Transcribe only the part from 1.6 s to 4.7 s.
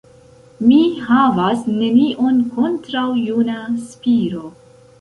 nenion kontraŭ juna Spiro!